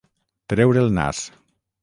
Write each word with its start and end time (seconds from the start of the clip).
Treure 0.53 0.81
el 0.87 0.97
nas. 0.99 1.21